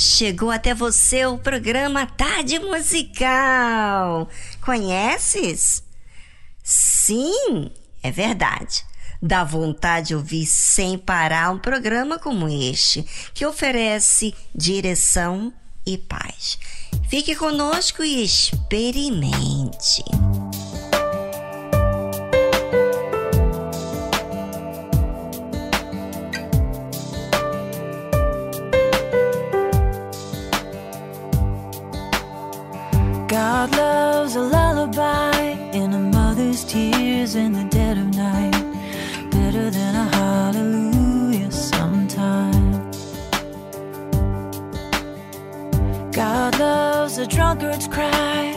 [0.00, 4.28] Chegou até você o programa Tarde Musical.
[4.60, 5.82] Conheces?
[6.62, 7.70] Sim,
[8.02, 8.84] é verdade.
[9.22, 15.52] Dá vontade de ouvir sem parar um programa como este, que oferece direção
[15.86, 16.58] e paz.
[17.08, 20.02] Fique conosco e experimente.
[33.40, 35.34] God loves a lullaby
[35.72, 38.52] in a mother's tears in the dead of night.
[39.30, 42.96] Better than a hallelujah sometimes.
[46.12, 48.49] God loves a drunkard's cry,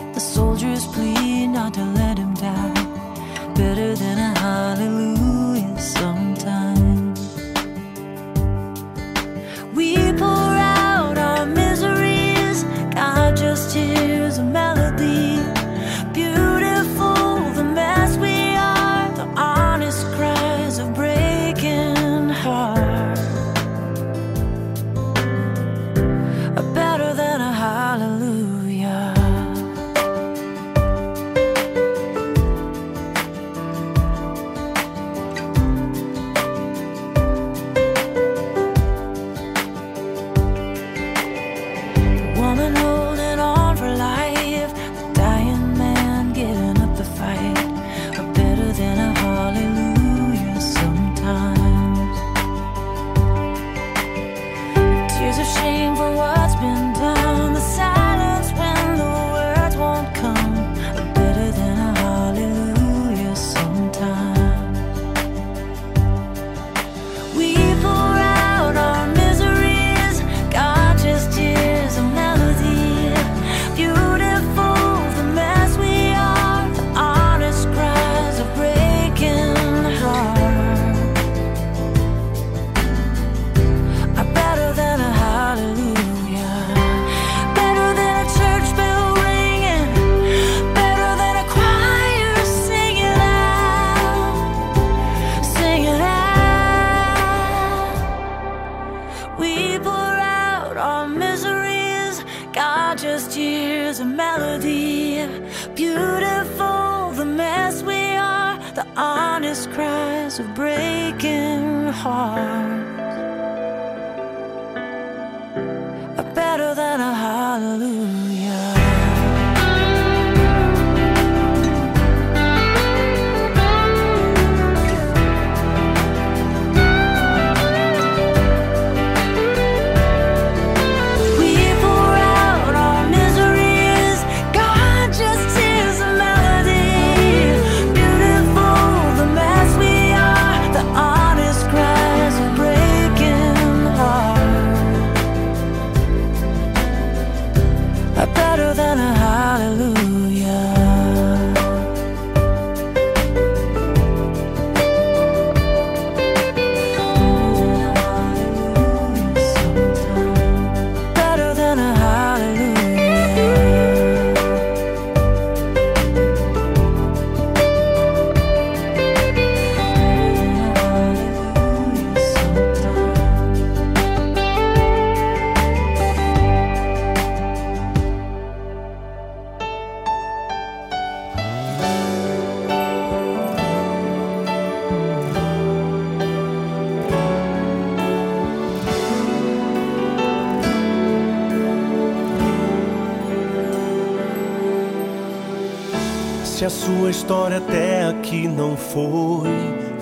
[197.13, 199.47] história até aqui não foi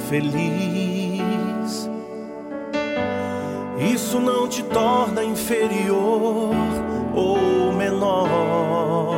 [0.09, 1.89] feliz,
[3.93, 6.55] isso não te torna inferior
[7.13, 9.11] ou menor.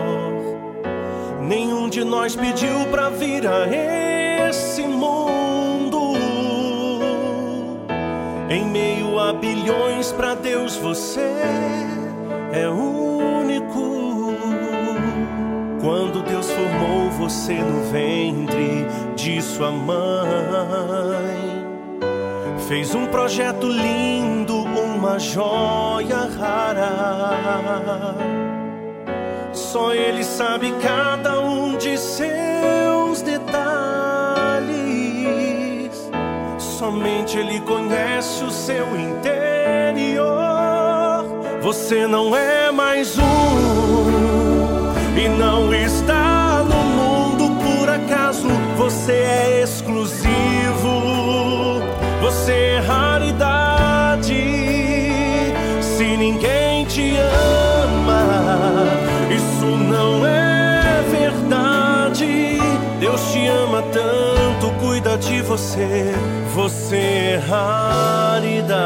[1.40, 3.68] Nenhum de nós pediu pra vir a
[4.50, 6.16] esse mundo.
[8.50, 11.31] Em meio a bilhões, pra Deus você
[12.51, 12.93] é único.
[17.23, 18.85] Você no ventre
[19.15, 21.63] de sua mãe,
[22.67, 28.13] fez um projeto lindo, uma joia rara.
[29.53, 33.53] Só Ele sabe cada um de seus detalhes.
[36.57, 40.33] Somente Ele conhece o seu interior.
[41.61, 43.23] Você não é mais um
[45.17, 45.93] e não está
[49.94, 51.81] exclusivo,
[52.22, 54.34] você é raridade.
[55.81, 58.88] Se ninguém te ama,
[59.30, 62.57] isso não é verdade.
[63.00, 66.13] Deus te ama tanto, cuida de você.
[66.56, 68.84] Você é raridade.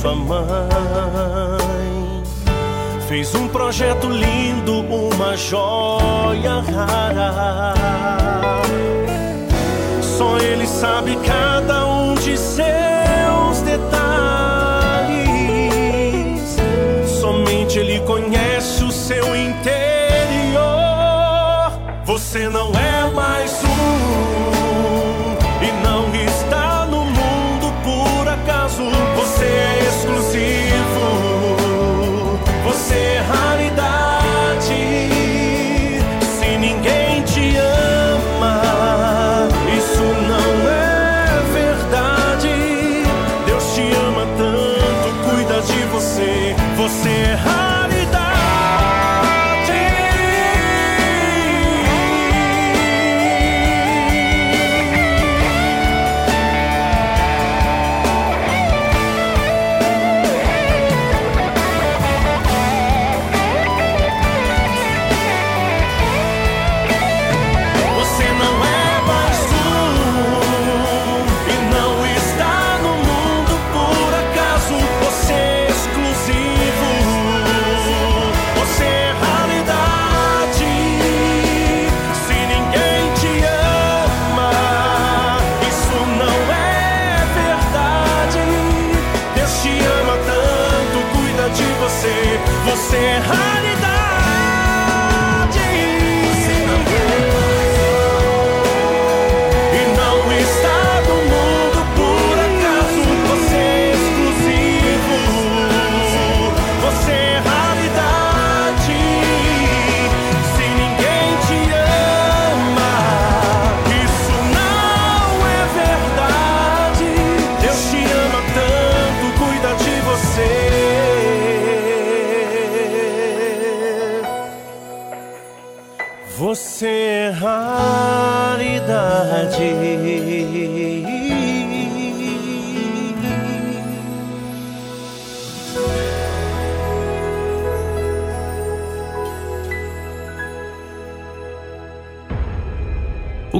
[0.00, 0.38] Sua mãe,
[3.08, 7.74] fez um projeto lindo, uma joia rara.
[10.00, 13.98] Só Ele sabe cada um de seus detalhes.
[17.20, 20.62] Somente Ele conhece o seu interior.
[22.04, 22.87] Você não é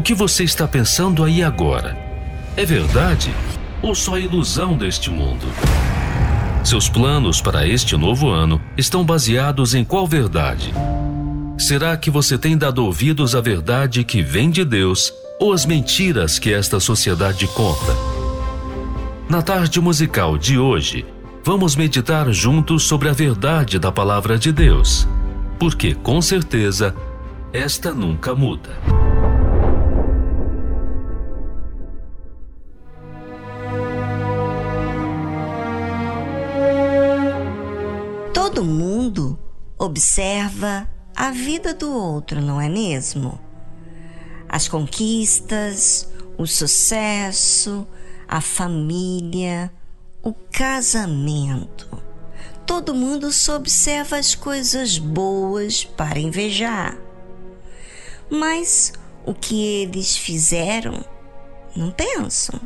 [0.09, 1.95] que você está pensando aí agora?
[2.57, 3.31] É verdade
[3.83, 5.45] ou só ilusão deste mundo?
[6.65, 10.73] Seus planos para este novo ano estão baseados em qual verdade?
[11.59, 16.39] Será que você tem dado ouvidos à verdade que vem de Deus ou às mentiras
[16.39, 17.95] que esta sociedade conta?
[19.29, 21.05] Na tarde musical de hoje,
[21.45, 25.07] vamos meditar juntos sobre a verdade da palavra de Deus,
[25.59, 26.97] porque com certeza
[27.53, 28.98] esta nunca muda.
[40.19, 43.39] Observa a vida do outro, não é mesmo?
[44.49, 47.87] As conquistas, o sucesso,
[48.27, 49.73] a família,
[50.21, 52.03] o casamento.
[52.67, 56.99] Todo mundo só observa as coisas boas para invejar.
[58.29, 58.93] Mas
[59.25, 61.05] o que eles fizeram,
[61.77, 62.61] não pensam.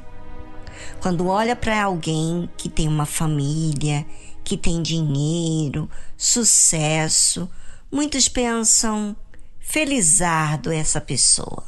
[1.03, 4.07] Quando olha para alguém que tem uma família,
[4.43, 5.89] que tem dinheiro,
[6.23, 7.51] sucesso,
[7.91, 9.17] muitos pensam:
[9.59, 11.65] felizardo essa pessoa.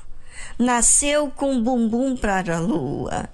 [0.59, 3.29] Nasceu com bumbum para a lua.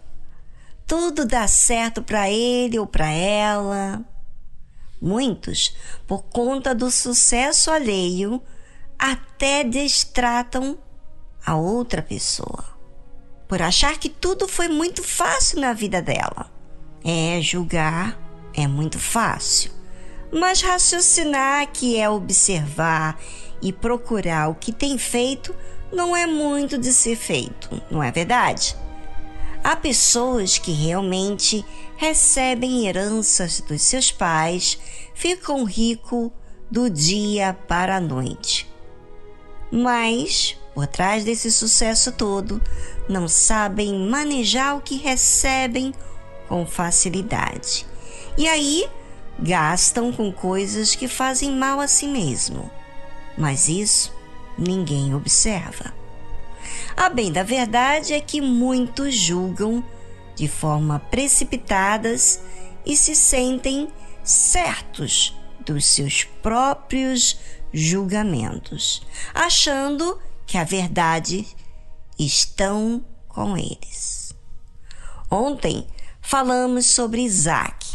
[0.87, 4.03] Tudo dá certo para ele ou para ela.
[5.01, 8.43] Muitos, por conta do sucesso alheio,
[8.99, 10.79] até destratam
[11.45, 12.65] a outra pessoa.
[13.47, 16.51] Por achar que tudo foi muito fácil na vida dela.
[17.05, 18.19] É julgar
[18.55, 19.71] é muito fácil,
[20.33, 23.21] mas raciocinar que é observar
[23.63, 25.55] e procurar o que tem feito
[25.93, 28.77] não é muito de ser feito, não é verdade?
[29.63, 31.65] Há pessoas que realmente
[31.97, 34.79] recebem heranças dos seus pais,
[35.15, 36.31] ficam ricos
[36.71, 38.71] do dia para a noite.
[39.71, 42.61] Mas, por trás desse sucesso todo,
[43.09, 45.93] não sabem manejar o que recebem
[46.49, 47.87] com facilidade.
[48.39, 48.89] E aí
[49.41, 52.71] gastam com coisas que fazem mal a si mesmo.
[53.37, 54.13] Mas isso
[54.59, 55.95] ninguém observa.
[56.97, 59.83] A bem da verdade é que muitos julgam
[60.35, 62.41] de forma precipitadas
[62.85, 63.89] e se sentem
[64.23, 67.39] certos dos seus próprios
[67.73, 69.03] julgamentos,
[69.35, 71.47] achando que a verdade
[72.19, 74.35] estão com eles.
[75.31, 75.87] Ontem
[76.21, 77.90] falamos sobre Isaac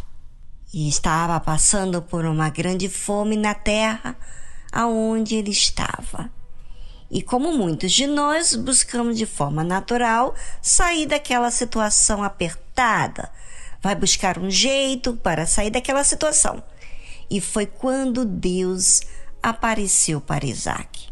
[0.75, 4.13] e estava passando por uma grande fome na terra
[4.73, 6.29] aonde ele estava.
[7.09, 13.31] E como muitos de nós buscamos de forma natural sair daquela situação apertada,
[13.81, 16.61] vai buscar um jeito para sair daquela situação.
[17.29, 18.99] E foi quando Deus
[19.41, 21.07] apareceu para Isaac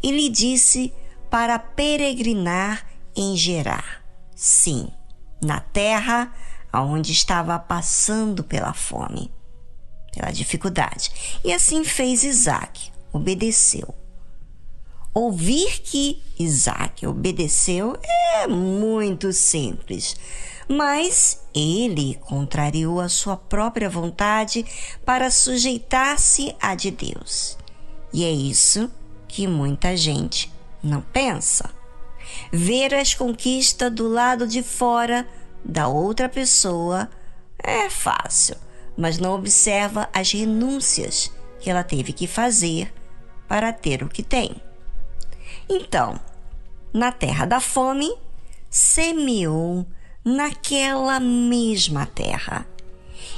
[0.00, 0.94] e lhe disse
[1.28, 4.00] para peregrinar em Gerar.
[4.36, 4.92] Sim,
[5.42, 6.32] na terra
[6.72, 9.30] aonde estava passando pela fome,
[10.12, 11.40] pela dificuldade.
[11.44, 13.94] E assim fez Isaac, obedeceu.
[15.14, 20.16] Ouvir que Isaac obedeceu é muito simples,
[20.68, 24.64] mas ele contrariou a sua própria vontade
[25.04, 27.58] para sujeitar-se à de Deus.
[28.12, 28.90] E é isso
[29.26, 31.70] que muita gente não pensa.
[32.52, 35.26] Ver as conquistas do lado de fora
[35.64, 37.08] da outra pessoa
[37.58, 38.56] é fácil,
[38.96, 42.92] mas não observa as renúncias que ela teve que fazer
[43.46, 44.62] para ter o que tem.
[45.68, 46.18] Então,
[46.92, 48.10] na terra da fome,
[48.70, 49.86] semeou
[50.24, 52.66] naquela mesma terra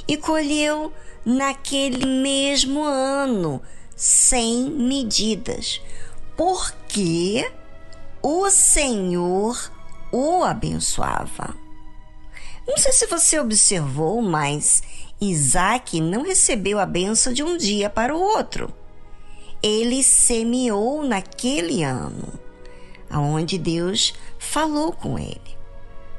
[0.07, 0.91] e colheu
[1.25, 3.61] naquele mesmo ano,
[3.95, 5.81] sem medidas,
[6.35, 7.49] porque
[8.21, 9.71] o Senhor
[10.11, 11.60] o abençoava.
[12.67, 14.83] Não sei se você observou, mas
[15.19, 18.73] Isaac não recebeu a benção de um dia para o outro.
[19.61, 22.27] Ele semeou naquele ano,
[23.09, 25.57] aonde Deus falou com ele.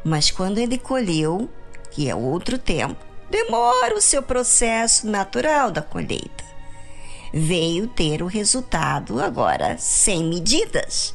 [0.04, 1.48] Mas quando ele colheu,
[1.90, 6.44] que é outro tempo, demora o seu processo natural da colheita.
[7.32, 11.14] Veio ter o resultado agora sem medidas.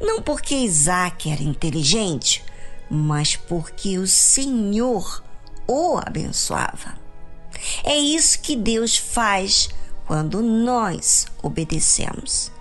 [0.00, 2.44] Não porque Isaac era inteligente,
[2.90, 5.22] mas porque o Senhor
[5.66, 6.98] o abençoava.
[7.84, 9.68] É isso que Deus faz
[10.06, 12.52] quando nós obedecemos.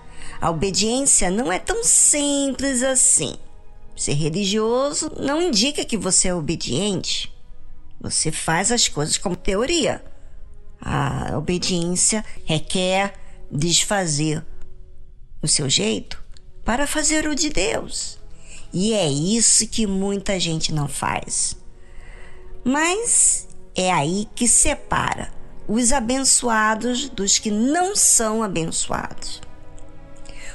[0.41, 3.36] A obediência não é tão simples assim.
[3.96, 7.34] Ser religioso não indica que você é obediente.
[8.01, 10.03] Você faz as coisas como teoria.
[10.82, 13.13] A obediência requer
[13.50, 14.46] desfazer
[15.41, 16.22] o seu jeito
[16.63, 18.20] para fazer o de Deus.
[18.74, 21.58] E é isso que muita gente não faz.
[22.64, 25.32] Mas é aí que separa
[25.68, 29.42] os abençoados dos que não são abençoados.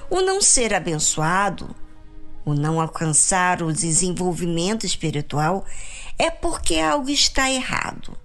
[0.08, 1.74] O não ser abençoado,
[2.44, 5.64] o não alcançar o desenvolvimento espiritual,
[6.18, 8.16] é porque algo está errado.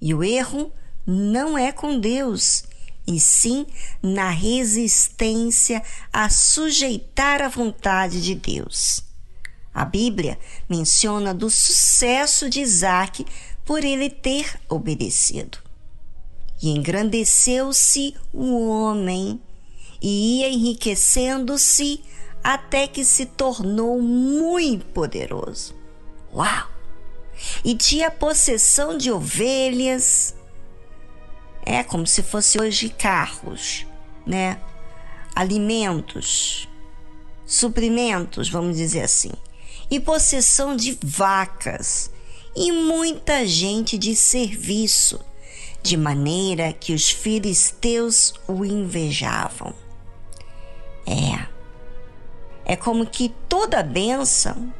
[0.00, 0.72] E o erro
[1.06, 2.64] não é com Deus,
[3.06, 3.66] e sim
[4.02, 5.82] na resistência
[6.12, 9.02] a sujeitar a vontade de Deus.
[9.72, 13.26] A Bíblia menciona do sucesso de Isaac
[13.64, 15.58] por ele ter obedecido.
[16.62, 19.40] E engrandeceu-se o homem
[20.00, 22.00] e ia enriquecendo-se
[22.42, 25.74] até que se tornou muito poderoso.
[26.32, 26.70] Uau!
[27.64, 30.33] E tinha possessão de ovelhas.
[31.64, 33.86] É como se fosse hoje carros,
[34.26, 34.60] né?
[35.34, 36.68] Alimentos,
[37.46, 39.32] suprimentos, vamos dizer assim.
[39.90, 42.10] E possessão de vacas
[42.54, 45.20] e muita gente de serviço,
[45.82, 49.74] de maneira que os filisteus o invejavam.
[51.06, 51.46] É.
[52.66, 54.72] É como que toda bênção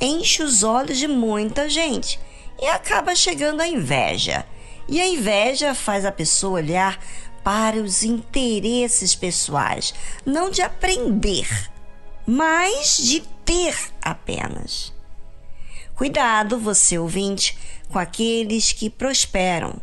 [0.00, 2.18] enche os olhos de muita gente
[2.60, 4.44] e acaba chegando a inveja.
[4.90, 6.98] E a inveja faz a pessoa olhar
[7.44, 9.94] para os interesses pessoais,
[10.26, 11.48] não de aprender,
[12.26, 14.92] mas de ter apenas.
[15.94, 17.56] Cuidado, você ouvinte,
[17.88, 19.80] com aqueles que prosperam.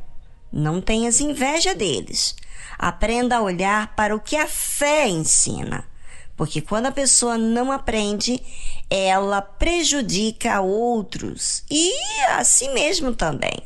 [0.51, 2.35] Não tenhas inveja deles.
[2.77, 5.85] Aprenda a olhar para o que a fé ensina.
[6.35, 8.41] Porque quando a pessoa não aprende,
[8.89, 11.93] ela prejudica a outros e
[12.29, 13.63] a si mesmo também,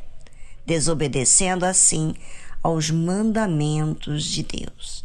[0.71, 2.13] desobedecendo assim
[2.63, 5.03] aos mandamentos de Deus.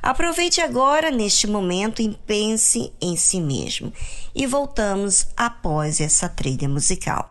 [0.00, 3.92] Aproveite agora neste momento e pense em si mesmo.
[4.32, 7.30] E voltamos após essa trilha musical.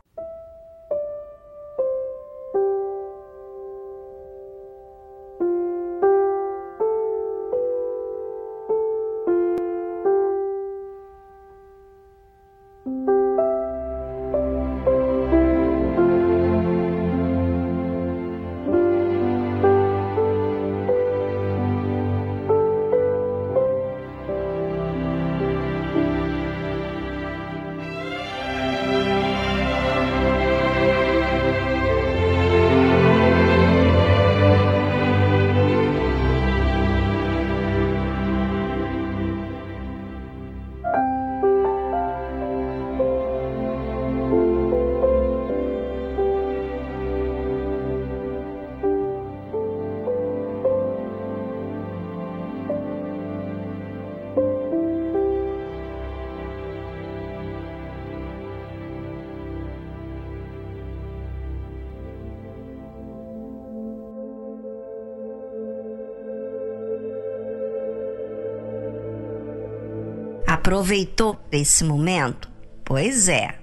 [70.67, 72.49] Aproveitou esse momento?
[72.83, 73.57] Pois é.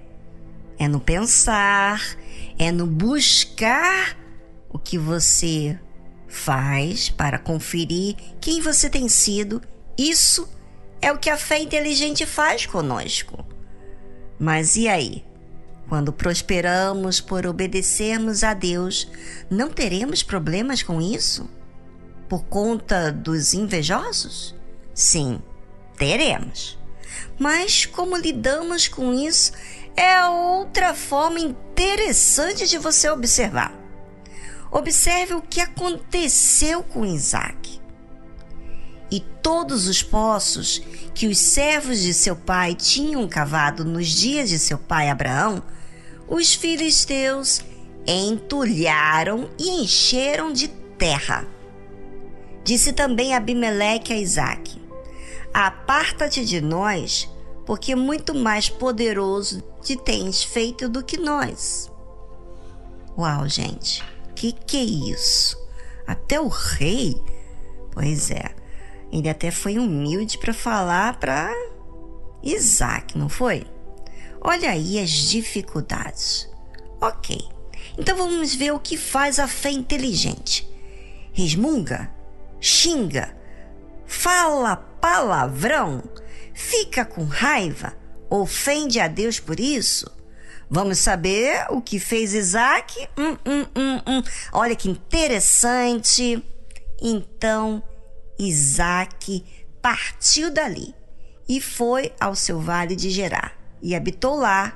[0.79, 2.01] É no pensar,
[2.57, 4.17] é no buscar
[4.67, 5.79] o que você
[6.27, 9.61] faz para conferir quem você tem sido.
[9.95, 10.49] Isso
[10.99, 13.45] é o que a fé inteligente faz conosco.
[14.39, 15.23] Mas e aí?
[15.87, 19.07] Quando prosperamos por obedecermos a Deus,
[19.47, 21.47] não teremos problemas com isso?
[22.27, 24.55] Por conta dos invejosos?
[24.91, 25.39] Sim,
[25.99, 26.83] teremos.
[27.39, 29.51] Mas como lidamos com isso
[29.95, 33.73] é outra forma interessante de você observar.
[34.71, 37.79] Observe o que aconteceu com Isaac.
[39.09, 40.81] E todos os poços
[41.13, 45.63] que os servos de seu pai tinham cavado nos dias de seu pai Abraão,
[46.27, 47.61] os filisteus
[48.05, 51.47] entulharam e encheram de terra.
[52.63, 54.81] Disse também Abimeleque a Isaque:
[55.57, 57.31] Aparta-te de nós,
[57.65, 61.89] porque muito mais poderoso te tens feito do que nós.
[63.17, 64.03] Uau, gente,
[64.35, 65.57] que que é isso?
[66.05, 67.15] Até o rei?
[67.93, 68.53] Pois é,
[69.09, 71.49] ele até foi humilde para falar para
[72.43, 73.65] Isaac, não foi?
[74.41, 76.49] Olha aí as dificuldades.
[76.99, 77.47] Ok,
[77.97, 80.69] então vamos ver o que faz a fé inteligente.
[81.31, 82.13] Resmunga,
[82.59, 83.33] xinga,
[84.05, 86.03] fala palavrão,
[86.51, 87.95] fica com raiva,
[88.27, 90.09] ofende a Deus por isso?
[90.67, 93.07] Vamos saber o que fez Isaac?
[93.15, 94.23] Hum, hum, hum, hum.
[94.51, 96.43] Olha que interessante.
[96.99, 97.83] Então,
[98.39, 99.45] Isaac
[99.79, 100.95] partiu dali
[101.47, 104.75] e foi ao seu vale de Gerar e habitou lá.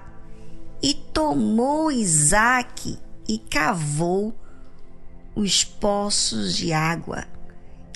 [0.79, 4.39] E tomou Isaque e cavou
[5.35, 7.25] os poços de água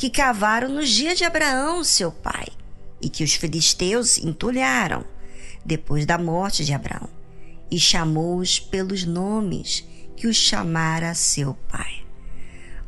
[0.04, 2.48] que cavaram nos dias de Abraão, seu pai,
[3.02, 5.06] e que os filisteus entulharam
[5.64, 7.08] depois da morte de Abraão,
[7.72, 9.88] e chamou-os pelos nomes
[10.18, 12.04] que os chamara seu pai.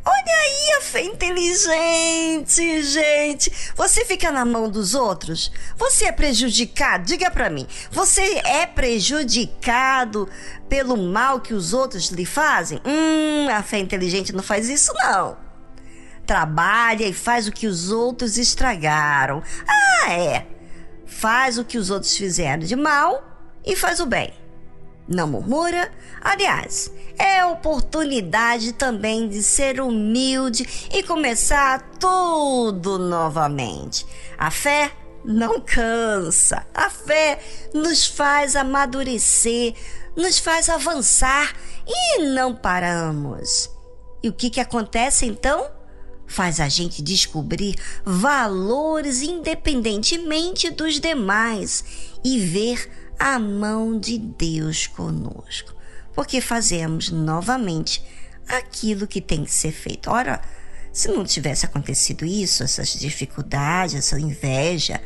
[0.05, 3.49] Olha aí a fé inteligente, gente.
[3.77, 5.53] Você fica na mão dos outros?
[5.77, 7.05] Você é prejudicado?
[7.05, 7.65] Diga para mim.
[7.91, 10.27] Você é prejudicado
[10.67, 12.81] pelo mal que os outros lhe fazem?
[12.85, 15.44] Hum, a fé inteligente não faz isso não.
[16.25, 19.41] Trabalha e faz o que os outros estragaram.
[19.67, 20.47] Ah, é.
[21.05, 23.23] Faz o que os outros fizeram de mal
[23.65, 24.33] e faz o bem
[25.07, 25.91] não murmura.
[26.21, 34.05] Aliás, é oportunidade também de ser humilde e começar tudo novamente.
[34.37, 34.91] A fé
[35.23, 36.65] não cansa.
[36.73, 37.39] A fé
[37.73, 39.75] nos faz amadurecer,
[40.15, 41.53] nos faz avançar
[41.87, 43.69] e não paramos.
[44.23, 45.69] E o que, que acontece então?
[46.27, 51.83] Faz a gente descobrir valores independentemente dos demais
[52.23, 55.73] e ver a mão de Deus conosco,
[56.13, 58.03] porque fazemos novamente
[58.47, 60.09] aquilo que tem que ser feito.
[60.09, 60.41] Ora,
[60.91, 65.01] se não tivesse acontecido isso, essas dificuldades, essa inveja,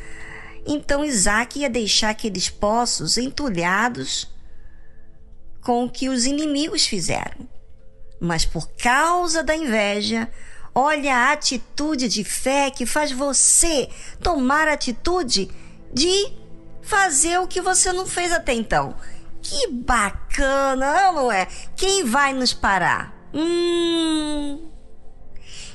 [0.65, 4.27] então Isaac ia deixar aqueles poços entulhados
[5.61, 7.47] com o que os inimigos fizeram.
[8.19, 10.29] Mas por causa da inveja,
[10.73, 13.89] olha a atitude de fé que faz você
[14.21, 15.49] tomar a atitude
[15.93, 16.33] de
[16.81, 18.95] fazer o que você não fez até então.
[19.41, 21.47] Que bacana, não é?
[21.75, 23.13] Quem vai nos parar?
[23.33, 24.69] Hum.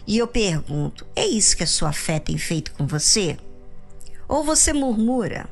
[0.07, 3.39] E eu pergunto: é isso que a sua fé tem feito com você?
[4.29, 5.49] Ou você murmura?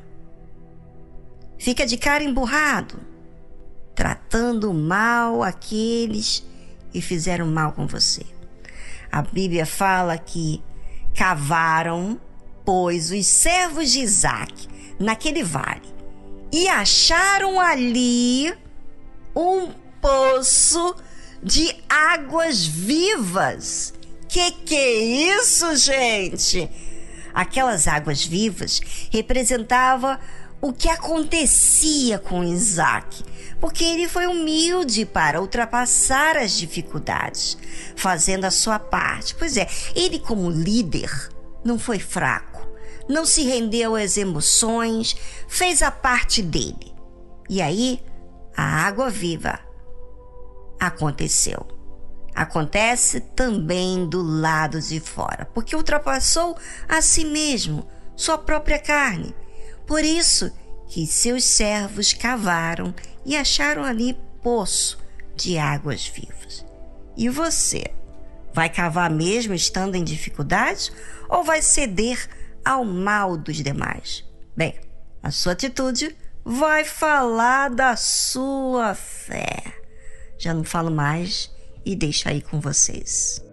[1.57, 2.99] Fica de cara emburrado,
[3.95, 6.45] tratando mal aqueles
[6.91, 8.32] que fizeram mal com você.
[9.13, 10.59] A Bíblia fala que
[11.13, 12.19] cavaram,
[12.65, 14.67] pois, os servos de Isaac
[14.99, 15.93] naquele vale
[16.51, 18.51] e acharam ali
[19.35, 19.69] um
[20.01, 20.95] poço
[21.43, 23.93] de águas vivas.
[24.27, 24.95] Que que é
[25.37, 26.67] isso, gente?
[27.35, 30.19] Aquelas águas vivas representava
[30.63, 33.23] o que acontecia com Isaac,
[33.59, 37.57] porque ele foi humilde para ultrapassar as dificuldades,
[37.95, 39.35] fazendo a sua parte.
[39.35, 41.11] Pois é, ele como líder
[41.63, 42.53] não foi fraco
[43.07, 45.15] não se rendeu às emoções,
[45.47, 46.93] fez a parte dele.
[47.49, 47.99] E aí,
[48.55, 49.59] a água viva
[50.79, 51.67] aconteceu.
[52.33, 59.35] Acontece também do lado de fora, porque ultrapassou a si mesmo, sua própria carne.
[59.93, 60.51] Por isso
[60.87, 64.97] que seus servos cavaram e acharam ali poço
[65.35, 66.65] de águas vivas.
[67.15, 67.83] E você?
[68.55, 70.91] Vai cavar mesmo estando em dificuldades
[71.29, 72.27] ou vai ceder
[72.65, 74.25] ao mal dos demais.
[74.57, 74.73] Bem,
[75.21, 79.61] a sua atitude vai falar da sua fé.
[80.39, 81.51] Já não falo mais
[81.85, 83.45] e deixo aí com vocês.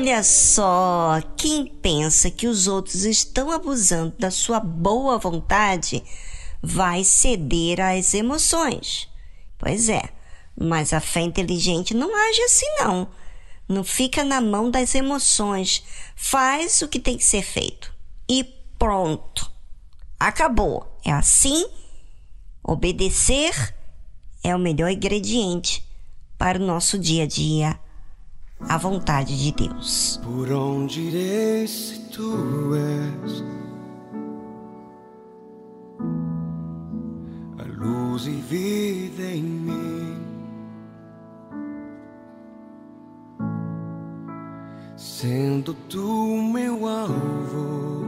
[0.00, 6.02] Olha só, quem pensa que os outros estão abusando da sua boa vontade
[6.62, 9.10] vai ceder às emoções.
[9.58, 10.08] Pois é,
[10.58, 13.08] mas a fé inteligente não age assim não.
[13.68, 15.84] Não fica na mão das emoções.
[16.16, 17.92] Faz o que tem que ser feito.
[18.26, 18.42] E
[18.78, 19.52] pronto.
[20.18, 20.98] Acabou.
[21.04, 21.68] É assim.
[22.64, 23.76] Obedecer
[24.42, 25.84] é o melhor ingrediente
[26.38, 27.78] para o nosso dia a dia
[28.68, 30.20] à vontade de Deus.
[30.22, 33.44] Por onde irei se tu és
[37.58, 40.16] a luz e vida em mim?
[44.96, 48.04] Sendo tu meu alvo,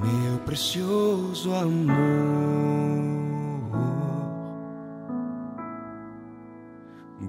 [0.00, 2.91] meu precioso amor.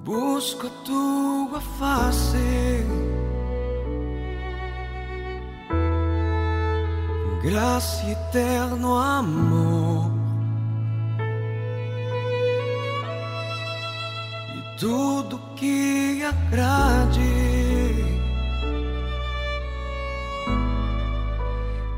[0.03, 2.85] Busco a tua face,
[7.41, 10.11] graça eterno amor,
[14.57, 17.21] e tudo que agrade.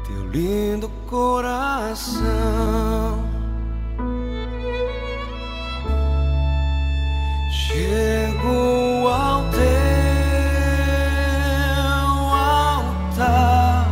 [0.05, 2.25] Teu lindo coração.
[7.75, 9.59] Chego ao teu
[12.33, 13.91] altar,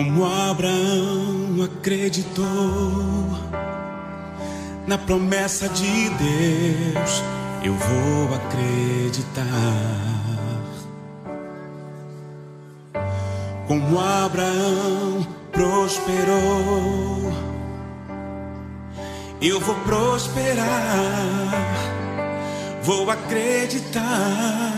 [0.00, 2.42] Como Abraão acreditou
[4.86, 7.22] na promessa de Deus,
[7.62, 9.44] eu vou acreditar.
[13.68, 17.30] Como Abraão prosperou,
[19.42, 20.64] eu vou prosperar,
[22.82, 24.72] vou acreditar.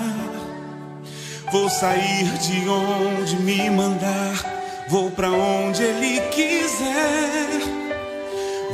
[1.53, 4.52] Vou sair de onde me mandar
[4.93, 7.49] Vou para onde Ele quiser.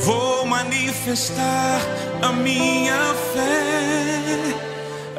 [0.01, 1.81] Vou manifestar
[2.21, 4.57] a minha fé.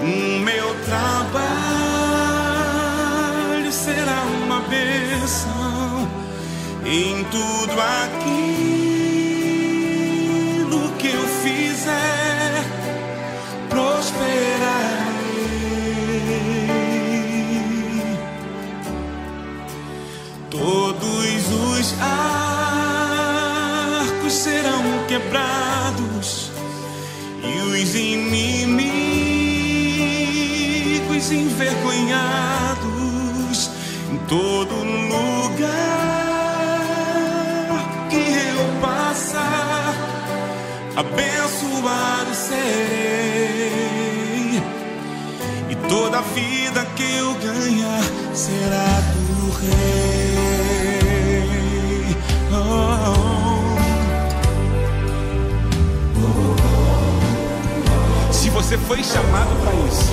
[0.00, 0.06] O
[0.40, 1.44] meu trabalho
[3.70, 6.08] será uma bênção.
[6.86, 8.85] Em tudo aquilo
[24.00, 26.50] arcos serão quebrados
[27.42, 28.86] e os inimigos
[31.30, 33.70] envergonhados
[34.12, 35.64] em todo lugar
[38.10, 39.94] que eu passar.
[40.96, 43.06] Abençoado serei
[45.88, 48.02] Toda vida que eu ganhar
[48.34, 50.25] será do rei.
[58.66, 60.12] Você foi chamado para isso,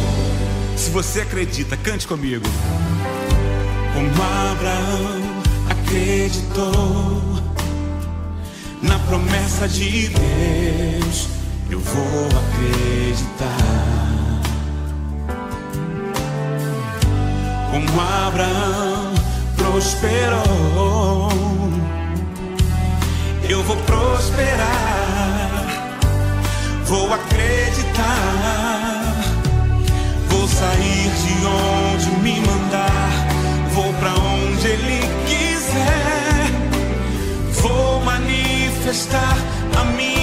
[0.77, 2.45] se você acredita, cante comigo.
[3.95, 4.09] Como
[4.51, 5.41] Abraão
[5.71, 7.41] acreditou
[8.83, 11.29] na promessa de Deus,
[11.71, 13.93] eu vou acreditar.
[17.71, 19.13] como Abraão
[19.57, 21.29] prosperou.
[23.49, 24.69] Eu vou prosperar,
[26.85, 27.82] vou acreditar,
[30.29, 33.11] vou sair de onde me mandar,
[33.73, 36.51] vou para onde Ele quiser,
[37.61, 39.37] vou manifestar
[39.79, 40.22] a minha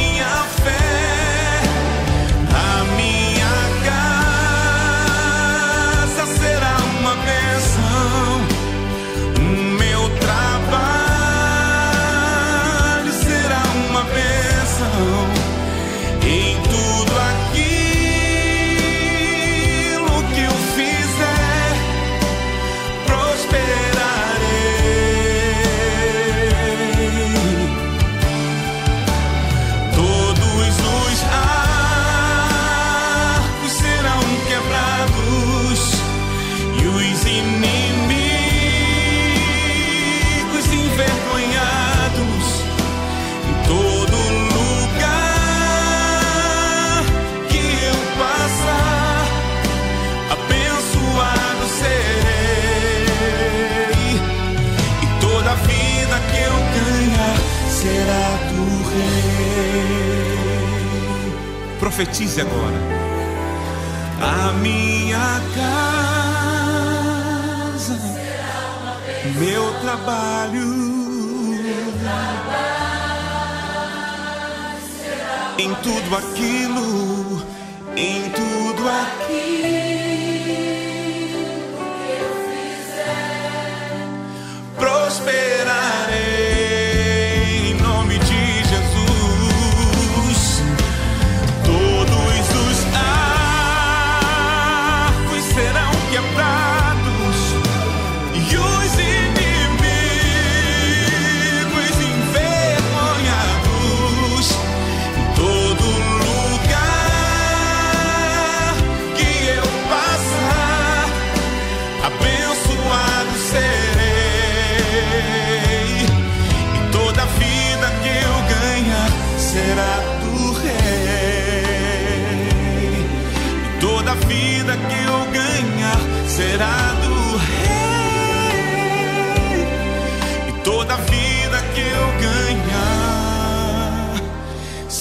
[62.01, 62.80] profetize agora.
[64.22, 65.40] A minha
[67.74, 67.98] casa,
[69.38, 70.80] meu trabalho.
[75.59, 77.42] Em tudo aquilo,
[77.94, 79.79] em tudo aquilo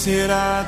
[0.10, 0.66] será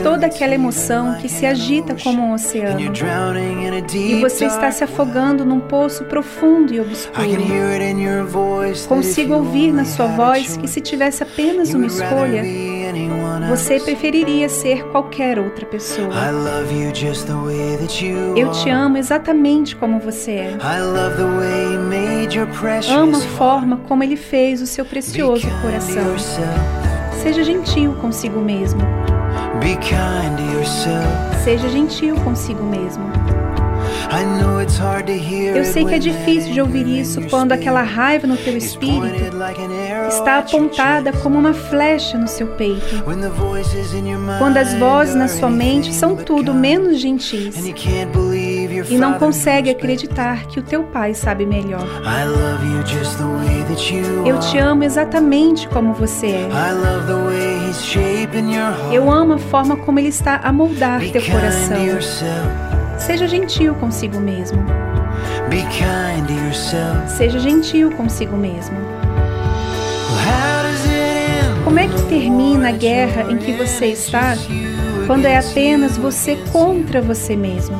[0.00, 2.80] toda aquela emoção que se agita como um oceano.
[3.94, 7.26] E você está se afogando num poço profundo e obscuro.
[8.88, 12.42] Consigo ouvir na sua voz que se tivesse apenas uma escolha,
[13.48, 16.08] você preferiria ser qualquer outra pessoa.
[18.36, 20.56] Eu te amo exatamente como você é.
[22.90, 26.04] Amo a forma como ele fez o seu precioso coração.
[27.22, 28.80] Seja gentil consigo mesmo.
[31.44, 33.04] Seja gentil consigo mesmo.
[35.56, 39.36] Eu sei que é difícil de ouvir isso quando aquela raiva no teu espírito
[40.08, 43.02] está apontada como uma flecha no seu peito.
[44.38, 47.56] Quando as vozes na sua mente são tudo menos gentis
[48.88, 51.86] e não consegue acreditar que o teu pai sabe melhor.
[54.24, 56.48] Eu te amo exatamente como você é.
[58.92, 61.76] Eu amo a forma como ele está a moldar teu coração.
[62.98, 64.64] Seja gentil consigo mesmo.
[67.08, 68.76] Seja gentil consigo mesmo.
[71.66, 74.34] Como é que termina a guerra em que você está
[75.04, 77.76] quando é apenas você contra você mesmo?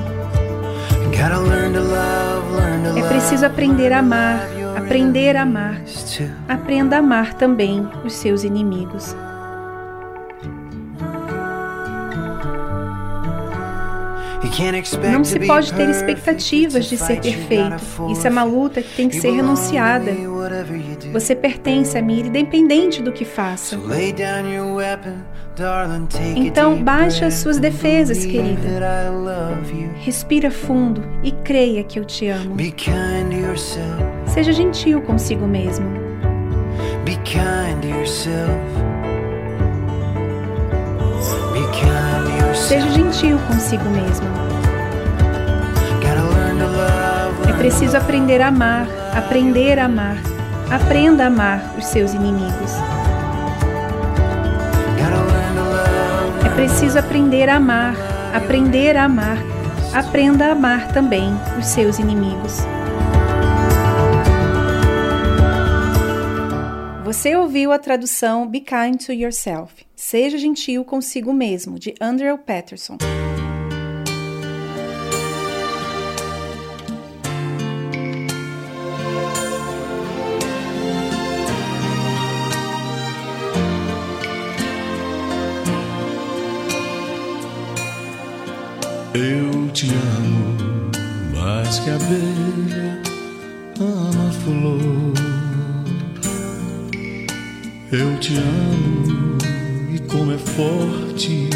[2.96, 4.40] É preciso aprender a amar,
[4.76, 5.80] aprender a amar.
[6.48, 9.14] Aprenda a amar também os seus inimigos.
[15.12, 18.10] Não se pode ter expectativas de ser perfeito.
[18.10, 20.10] Isso é uma luta que tem que ser renunciada.
[21.12, 23.78] Você pertence a mim, independente do que faça.
[26.36, 28.60] Então, baixe as suas defesas, querida.
[30.00, 32.56] Respira fundo e creia que eu te amo.
[34.26, 35.86] Seja gentil consigo mesmo.
[37.04, 38.95] Be kind to yourself.
[42.66, 44.26] Seja gentil consigo mesmo.
[47.48, 50.16] É preciso aprender a amar, aprender a amar.
[50.68, 52.72] Aprenda a amar os seus inimigos.
[56.44, 57.94] É preciso aprender a amar,
[58.34, 59.38] aprender a amar.
[59.94, 62.66] Aprenda a amar também os seus inimigos.
[67.16, 69.72] Você ouviu a tradução Be Kind to Yourself.
[69.96, 72.98] Seja gentil consigo mesmo, de Andrew Patterson.
[89.14, 90.90] Eu te amo
[91.34, 93.02] mais que a abelha
[93.80, 95.25] ama a flor.
[97.92, 99.38] Eu te amo
[99.94, 101.48] e como é forte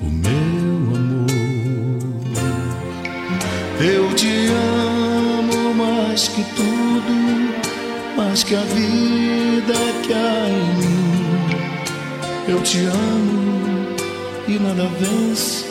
[0.00, 1.28] o meu amor.
[3.78, 7.54] Eu te amo mais que tudo,
[8.16, 9.74] mais que a vida
[10.06, 11.12] que há em mim.
[12.48, 13.94] Eu te amo
[14.48, 15.66] e nada vence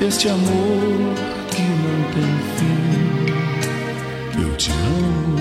[0.00, 1.14] este amor
[1.52, 4.42] que não tem fim.
[4.42, 5.36] Eu te amo,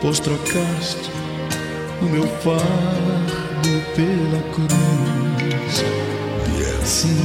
[0.00, 1.18] pois trocaste
[2.00, 5.84] o meu fardo pela cruz.
[6.46, 7.24] E é assim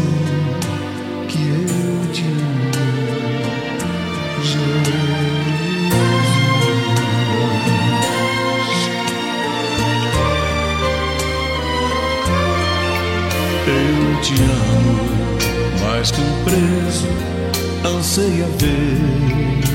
[1.28, 3.53] que eu te amo,
[4.43, 5.13] Jesus.
[13.65, 15.13] Eu te amo
[16.11, 17.07] que um preso
[17.86, 19.72] anseia ver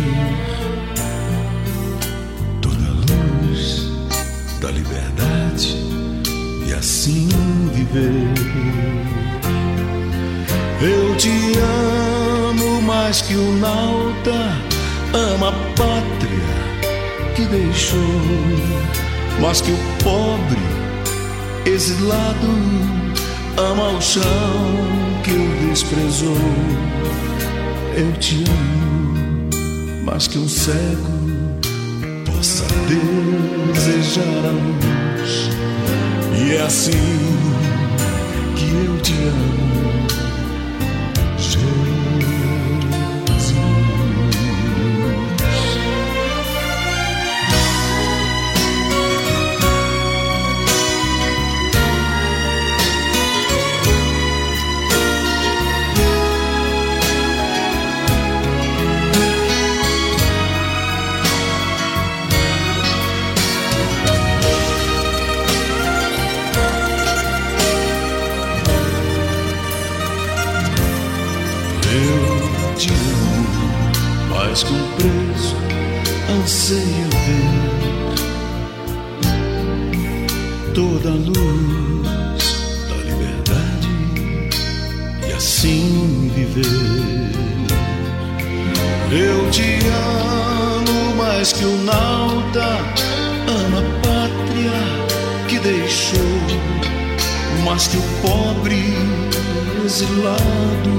[7.09, 7.29] assim
[7.73, 8.35] viver.
[10.81, 11.31] Eu te
[12.51, 14.53] amo mais que o nauta
[15.13, 17.99] ama a pátria que deixou,
[19.41, 20.59] mais que o pobre
[21.67, 22.47] exilado
[23.57, 24.23] ama o chão
[25.25, 26.37] que o desprezou.
[27.97, 31.19] Eu te amo mais que um cego
[32.25, 32.65] possa
[33.75, 35.08] desejar a luz.
[36.49, 36.93] E é assim
[38.57, 39.68] que eu te amo,
[99.99, 100.95] exilado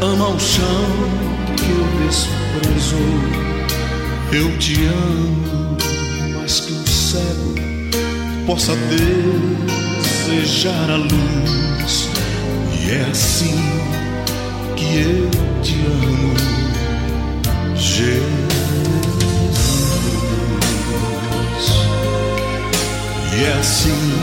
[0.00, 0.86] ama o chão
[1.54, 3.20] que o desprezou.
[4.32, 5.76] Eu te amo
[6.34, 7.54] mais que o cego
[8.46, 8.72] possa
[10.16, 12.08] desejar a luz.
[12.80, 13.60] E é assim
[14.76, 15.28] que eu
[15.62, 16.34] te amo,
[17.76, 18.30] Jesus.
[23.36, 24.19] E é assim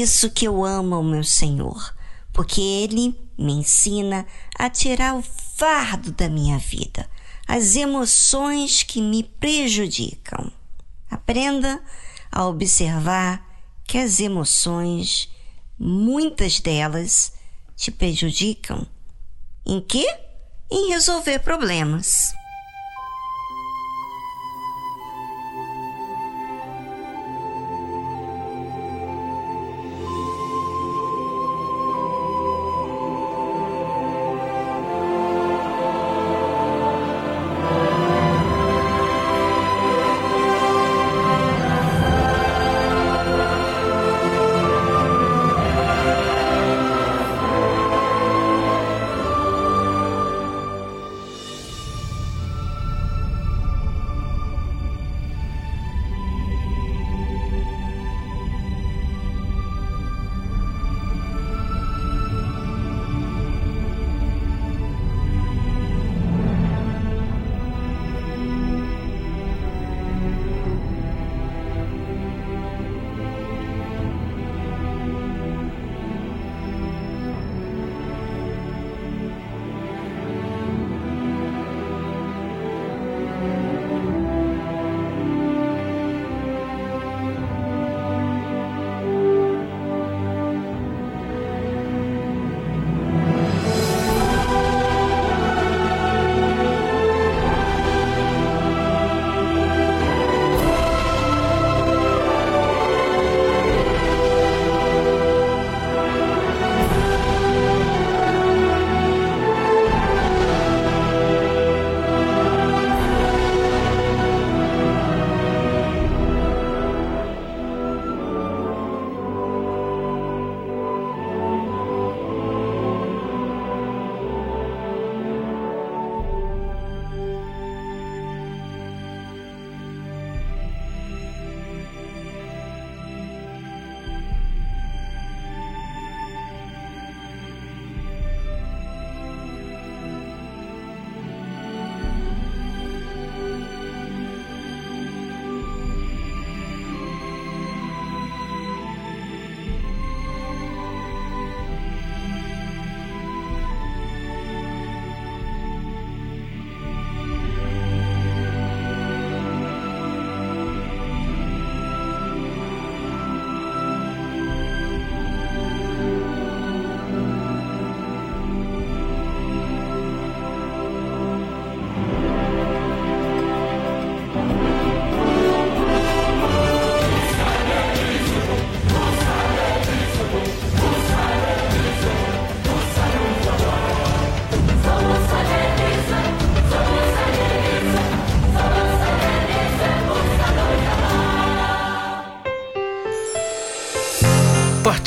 [0.00, 1.94] isso que eu amo o meu Senhor,
[2.32, 4.26] porque Ele me ensina
[4.58, 5.22] a tirar o
[5.56, 7.08] fardo da minha vida,
[7.46, 10.52] as emoções que me prejudicam.
[11.10, 11.82] Aprenda
[12.30, 13.44] a observar
[13.84, 15.30] que as emoções,
[15.78, 17.32] muitas delas,
[17.74, 18.86] te prejudicam.
[19.64, 20.06] Em que?
[20.70, 22.32] Em resolver problemas.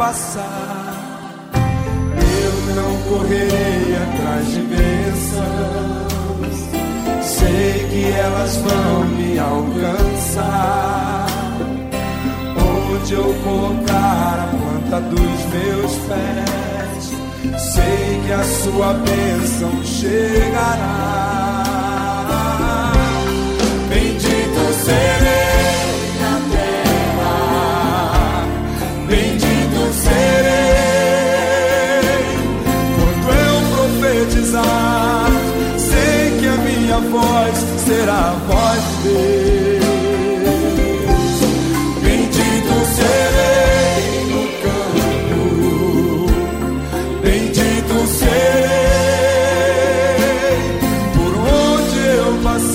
[0.00, 0.96] Passar.
[2.42, 6.56] Eu não correrei atrás de bênçãos,
[7.22, 11.26] sei que elas vão me alcançar
[12.56, 17.12] onde eu colocar a planta dos meus pés,
[17.58, 21.19] sei que a sua bênção chegará.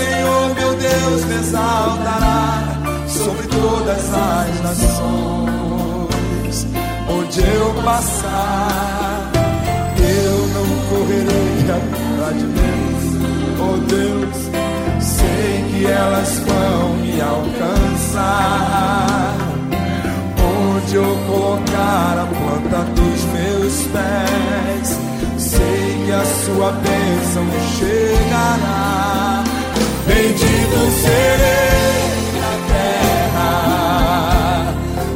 [0.00, 2.62] Senhor meu Deus me exaltará
[3.06, 6.66] sobre todas as nações.
[7.08, 9.30] Onde eu passar,
[9.98, 13.04] eu não correrei atrás de Deus,
[13.60, 14.38] oh Deus,
[15.02, 18.70] sei que elas vão me alcançar
[20.80, 24.98] onde eu colocar a planta dos meus pés,
[25.36, 27.44] sei que a sua bênção
[27.76, 29.19] chegará.
[30.22, 33.52] Bendito serei na terra,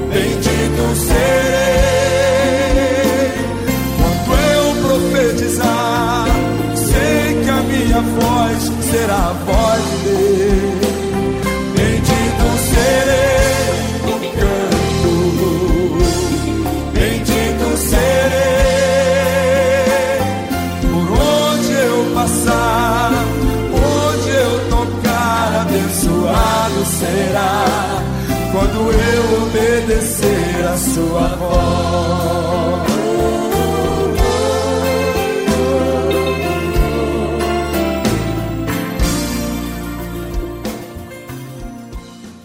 [0.08, 2.24] bendito serei
[3.98, 6.24] quando eu profetizar.
[6.74, 9.73] Sei que a minha voz será a voz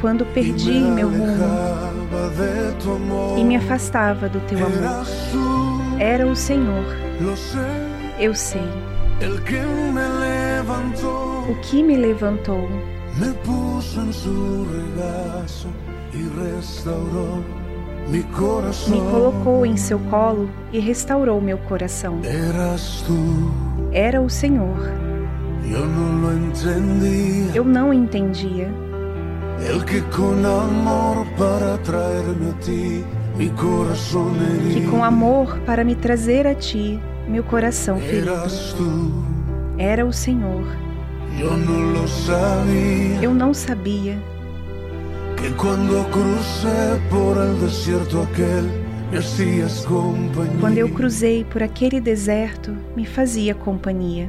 [0.00, 1.36] Quando perdi meu rumo
[3.36, 5.06] e me afastava do teu amor.
[5.98, 6.84] Era o Senhor.
[8.18, 8.68] Eu sei
[11.48, 12.68] o que me levantou,
[18.88, 22.20] Me colocou em seu colo e restaurou meu coração.
[23.92, 25.07] Era o Senhor.
[27.54, 28.68] Eu não entendia.
[29.86, 33.04] Que con amor para traerme a ti,
[33.36, 34.34] mi corazón
[34.72, 38.32] que com amor para me trazer a ti, meu coração ferido.
[39.78, 40.64] Era o Senhor.
[43.22, 44.18] Eu não sabia
[45.36, 48.64] Que cuando crucé por el desierto aquel,
[49.10, 54.28] me quando eu cruzei por aquele deserto, me fazia companhia.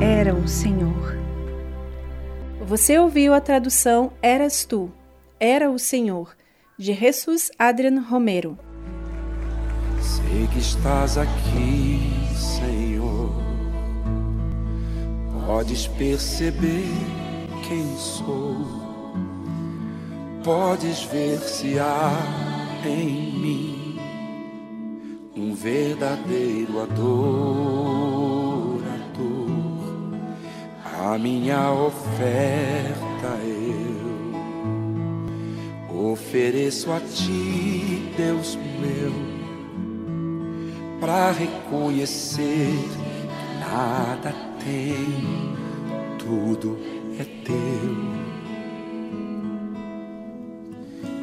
[0.00, 1.16] Era o Senhor.
[2.66, 4.90] Você ouviu a tradução Eras tu,
[5.38, 6.34] Era o Senhor,
[6.76, 8.58] de Jesus Adrian Romero.
[10.00, 12.00] Sei que estás aqui,
[12.34, 13.32] Senhor.
[15.46, 16.88] Podes perceber
[17.68, 18.56] quem sou.
[20.42, 22.10] Podes ver se há
[22.84, 24.00] em mim
[25.36, 28.13] um verdadeiro adorador.
[31.04, 33.28] A minha oferta
[35.90, 39.12] eu ofereço a ti, Deus meu
[40.98, 44.34] para reconhecer que nada
[44.64, 45.54] tem,
[46.18, 46.78] tudo
[47.20, 47.94] é teu.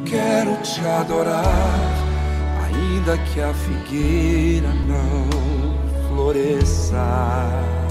[0.05, 1.43] Quero te adorar,
[2.67, 5.27] ainda que a figueira não
[6.07, 7.90] floresça.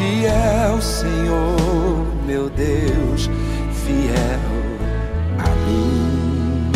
[0.00, 3.28] Fiel, Senhor, meu Deus,
[3.84, 4.40] fiel
[5.38, 6.72] a mim.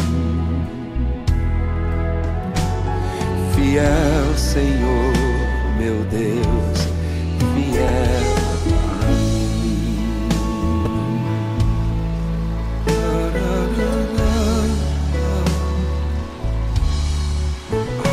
[3.55, 5.14] Fiel, Senhor,
[5.79, 6.87] meu Deus,
[7.55, 8.27] fiel
[8.77, 9.99] a mim.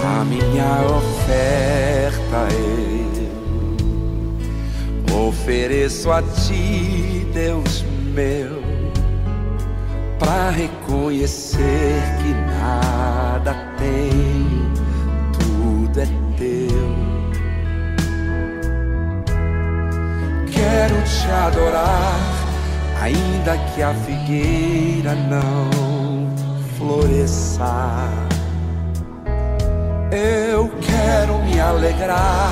[0.05, 2.90] A minha oferta eu
[6.01, 7.83] ofereço a ti, Deus
[8.13, 8.61] meu,
[10.17, 14.71] para reconhecer que nada tem,
[15.39, 16.05] tudo é
[16.37, 16.91] teu.
[20.51, 22.19] Quero te adorar,
[23.01, 25.69] ainda que a figueira não
[26.77, 28.09] floresça.
[30.11, 32.51] Eu quero me alegrar,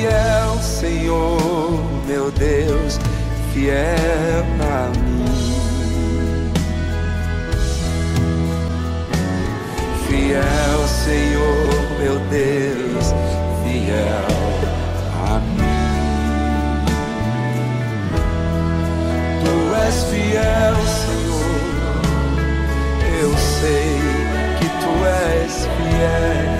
[0.00, 2.98] Fiel, Senhor, meu Deus,
[3.52, 6.52] fiel a mim.
[10.08, 13.12] Fiel, Senhor, meu Deus,
[13.62, 14.24] fiel
[15.28, 16.86] a mim.
[19.44, 19.54] Tu
[19.86, 22.00] és fiel, Senhor.
[23.20, 24.00] Eu sei
[24.58, 26.59] que tu és fiel.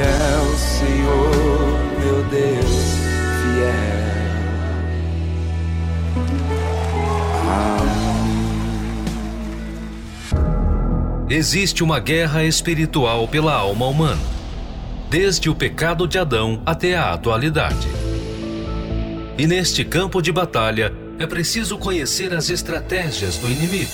[0.00, 2.96] Fiel, Senhor, meu Deus,
[3.42, 4.00] fiel
[7.46, 7.84] a
[11.28, 11.34] mim.
[11.34, 14.22] Existe uma guerra espiritual pela alma humana,
[15.10, 17.88] desde o pecado de Adão até a atualidade.
[19.36, 23.90] E neste campo de batalha é preciso conhecer as estratégias do inimigo.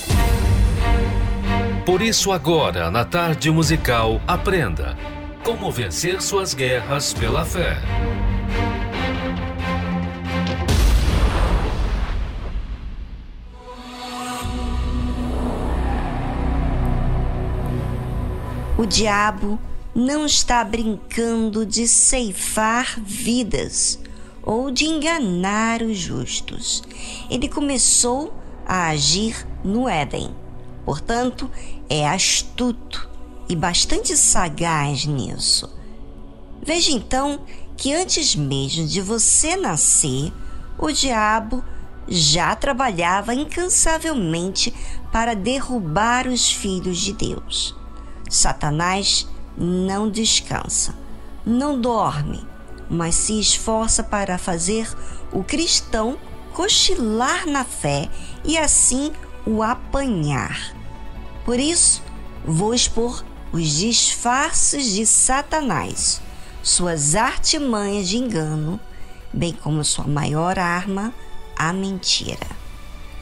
[1.85, 4.95] Por isso, agora, na tarde musical, aprenda
[5.47, 7.77] como vencer suas guerras pela fé.
[18.77, 19.57] O diabo
[19.95, 24.01] não está brincando de ceifar vidas
[24.43, 26.83] ou de enganar os justos.
[27.29, 28.33] Ele começou
[28.65, 30.35] a agir no Éden.
[30.83, 31.49] Portanto,
[31.89, 33.06] é astuto
[33.49, 35.69] e bastante sagaz nisso.
[36.61, 37.41] Veja então
[37.75, 40.33] que antes mesmo de você nascer,
[40.77, 41.63] o diabo
[42.07, 44.73] já trabalhava incansavelmente
[45.11, 47.75] para derrubar os filhos de Deus.
[48.29, 49.27] Satanás
[49.57, 50.95] não descansa,
[51.45, 52.45] não dorme,
[52.89, 54.89] mas se esforça para fazer
[55.31, 56.17] o cristão
[56.53, 58.09] cochilar na fé
[58.43, 59.11] e assim
[59.45, 60.73] o apanhar.
[61.45, 62.01] Por isso,
[62.45, 66.21] vou expor os disfarces de Satanás,
[66.61, 68.79] suas artimanhas de engano,
[69.31, 71.13] bem como sua maior arma,
[71.55, 72.47] a mentira.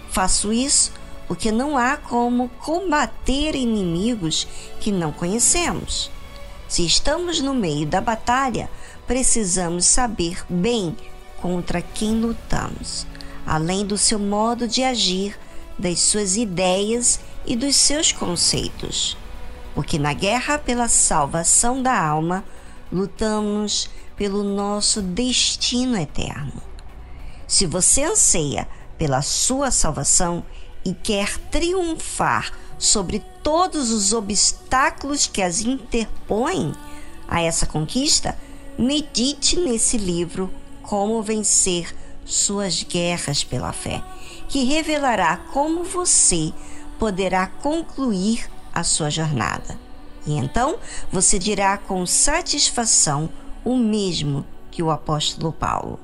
[0.09, 0.91] Faço isso
[1.27, 4.47] porque não há como combater inimigos
[4.79, 6.11] que não conhecemos.
[6.67, 8.69] Se estamos no meio da batalha,
[9.07, 10.95] precisamos saber bem
[11.41, 13.05] contra quem lutamos,
[13.45, 15.37] além do seu modo de agir,
[15.77, 19.17] das suas ideias e dos seus conceitos.
[19.75, 22.43] Porque na guerra pela salvação da alma,
[22.91, 26.63] lutamos pelo nosso destino eterno.
[27.45, 28.67] Se você anseia
[28.97, 30.43] pela sua salvação
[30.83, 36.73] e quer triunfar sobre todos os obstáculos que as interpõem
[37.27, 38.37] a essa conquista,
[38.77, 40.49] medite nesse livro
[40.81, 41.93] Como Vencer
[42.25, 44.01] Suas Guerras pela Fé,
[44.47, 46.53] que revelará como você
[46.97, 49.79] poderá concluir a sua jornada.
[50.27, 50.77] E então
[51.11, 53.29] você dirá com satisfação
[53.63, 55.99] o mesmo que o apóstolo Paulo: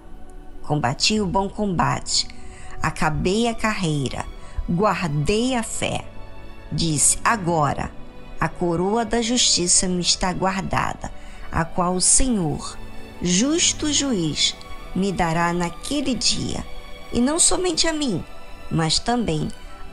[0.64, 2.28] Combati o bom combate,
[2.82, 4.26] acabei a carreira,
[4.70, 6.06] guardei a fé.
[6.72, 7.92] Disse: Agora
[8.40, 11.12] a coroa da justiça me está guardada,
[11.52, 12.76] a qual o Senhor,
[13.22, 14.56] justo juiz,
[14.96, 16.66] me dará naquele dia,
[17.14, 18.24] e não somente a mim,
[18.72, 19.48] mas também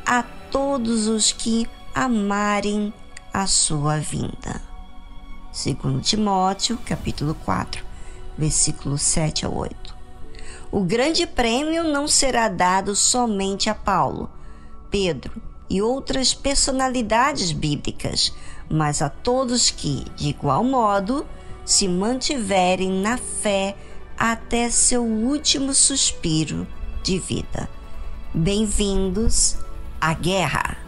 [0.07, 1.69] a todos os que
[2.05, 2.95] amarem
[3.35, 4.63] a sua vinda.
[5.53, 7.85] Segundo Timóteo, capítulo 4,
[8.39, 9.97] versículos 7 a 8.
[10.71, 14.31] O grande prêmio não será dado somente a Paulo,
[14.89, 18.33] Pedro e outras personalidades bíblicas,
[18.71, 21.27] mas a todos que, de igual modo,
[21.65, 23.77] se mantiverem na fé
[24.17, 26.65] até seu último suspiro
[27.03, 27.69] de vida.
[28.33, 29.57] Bem-vindos
[30.01, 30.88] à guerra.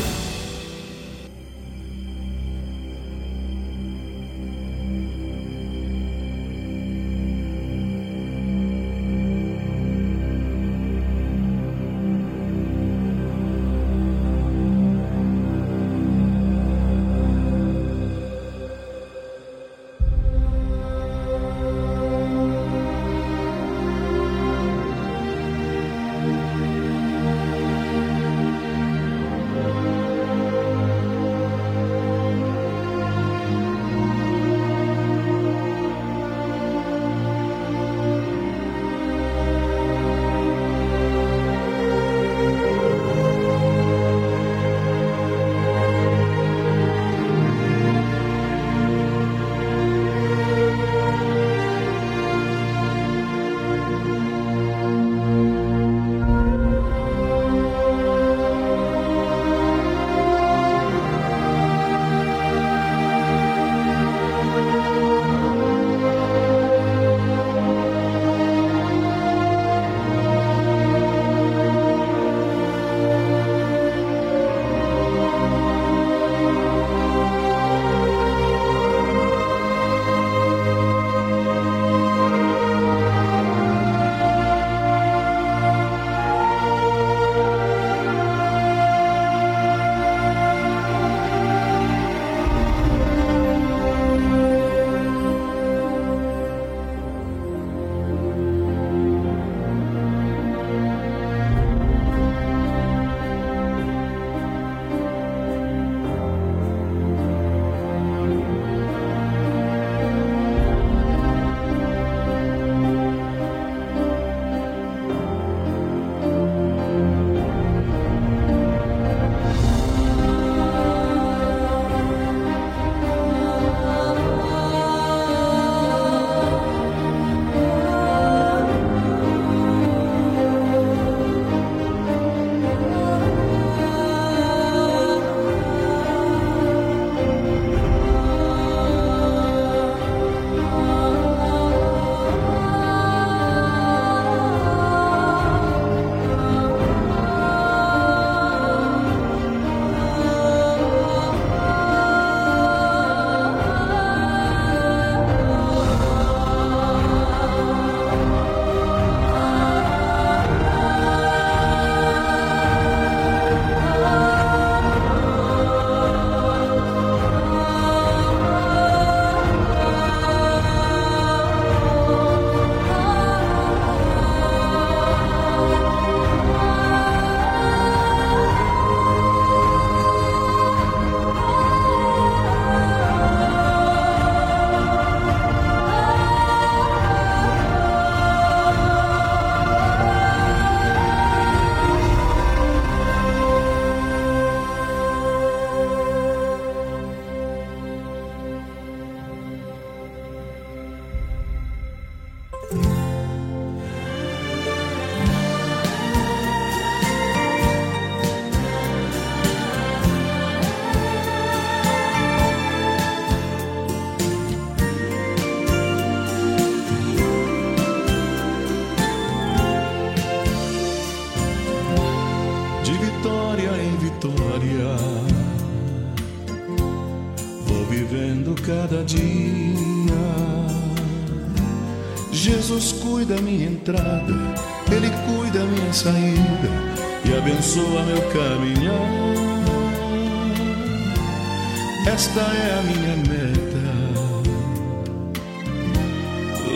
[242.21, 243.83] Esta é a minha meta.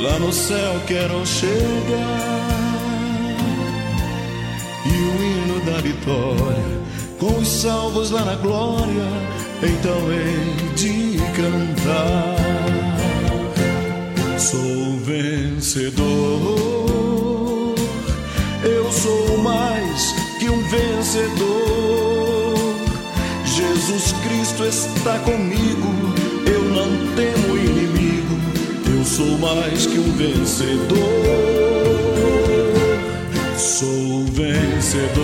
[0.01, 1.67] Lá no céu quero chegar
[4.87, 6.81] e o hino da vitória
[7.19, 9.07] com os salvos lá na glória.
[9.61, 12.35] Então hei de cantar.
[14.39, 16.55] Sou vencedor.
[18.63, 21.54] Eu sou mais que um vencedor.
[23.87, 25.93] Jesus Cristo está comigo.
[26.51, 28.35] Eu não temo inimigo.
[28.91, 30.97] Eu sou mais que um vencedor.
[33.55, 35.23] Sou vencedor.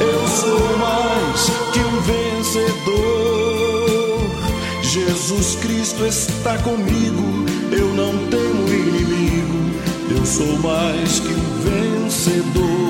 [0.00, 3.50] Eu sou mais que um vencedor.
[4.84, 7.44] Jesus Cristo está comigo.
[7.72, 9.72] Eu não temo inimigo.
[10.16, 11.58] Eu sou mais que um
[12.04, 12.87] vencedor.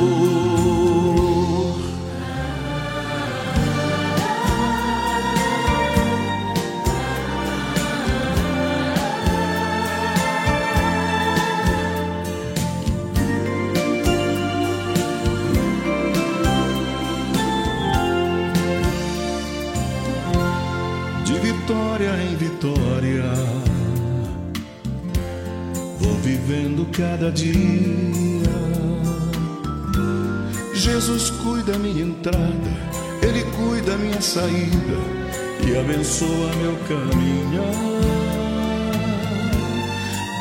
[37.48, 37.72] Caminhar.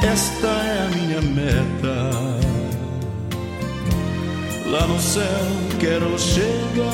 [0.04, 2.12] Esta é a minha meta.
[4.70, 5.24] Lá no céu
[5.80, 6.92] quero chegar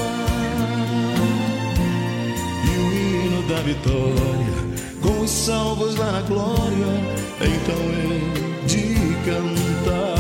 [2.66, 4.54] e o hino da vitória
[5.02, 6.88] com os salvos lá na glória.
[7.42, 8.22] Então hei
[8.68, 8.96] de
[9.26, 10.14] cantar.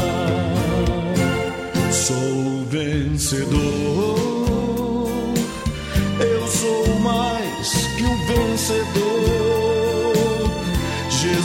[1.91, 3.53] Sou vencedor.
[6.20, 9.12] Eu sou mais que um vencedor.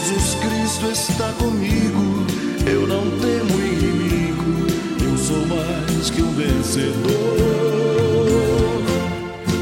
[0.09, 2.25] Jesus Cristo está comigo.
[2.67, 4.67] Eu não temo inimigo.
[5.05, 7.37] Eu sou mais que um vencedor.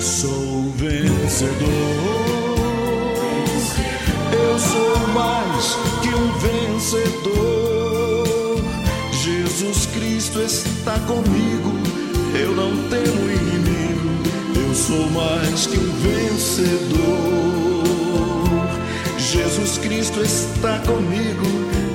[0.00, 1.66] Sou vencedor.
[4.32, 8.26] Eu sou mais que um vencedor.
[9.10, 11.72] Jesus Cristo está comigo.
[12.40, 14.10] Eu não temo inimigo.
[14.54, 17.35] Eu sou mais que um vencedor.
[20.06, 21.46] Cristo está comigo.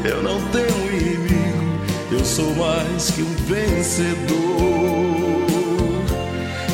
[0.03, 1.81] Eu não temo inimigo.
[2.11, 4.91] Eu sou mais que um vencedor.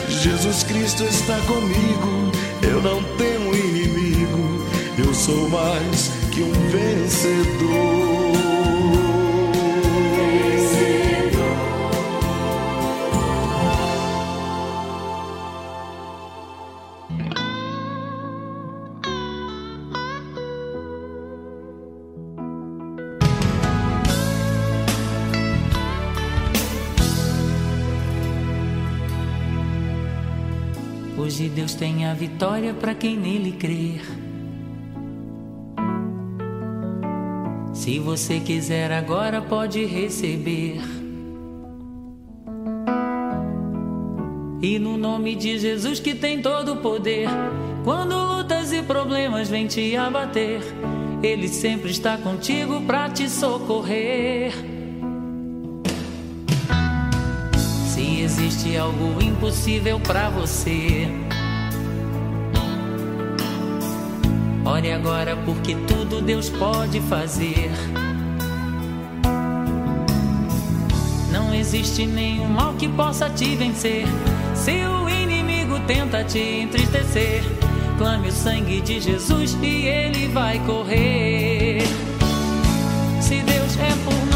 [0.10, 2.32] Jesus Cristo está comigo,
[2.64, 4.66] eu não temo inimigo,
[4.98, 8.27] eu sou mais que um vencedor.
[31.78, 34.02] Tem a vitória para quem nele crer.
[37.72, 40.82] Se você quiser agora pode receber.
[44.60, 47.30] E no nome de Jesus que tem todo o poder,
[47.84, 50.62] quando lutas e problemas vêm te abater,
[51.22, 54.52] ele sempre está contigo para te socorrer.
[57.88, 61.08] Se existe algo impossível para você,
[64.68, 67.72] ore agora porque tudo Deus pode fazer.
[71.32, 74.06] Não existe nenhum mal que possa te vencer.
[74.54, 77.44] Se o inimigo tenta te entristecer,
[77.98, 81.82] clame o sangue de Jesus e ele vai correr.
[83.22, 84.27] Se Deus é por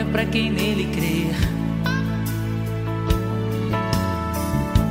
[0.00, 1.34] vitória para quem nele crer.